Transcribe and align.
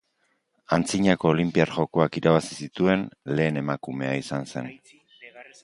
Antzinako 0.77 1.29
Olinpiar 1.33 1.73
Jokoak 1.75 2.17
irabazi 2.23 2.57
zituen 2.67 3.05
lehen 3.35 3.63
emakumea 3.65 4.19
izan 4.25 4.51
zen. 4.55 4.75